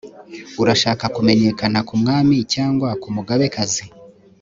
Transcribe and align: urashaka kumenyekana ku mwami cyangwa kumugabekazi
urashaka 0.61 1.05
kumenyekana 1.15 1.79
ku 1.87 1.93
mwami 2.01 2.35
cyangwa 2.53 2.89
kumugabekazi 3.01 3.83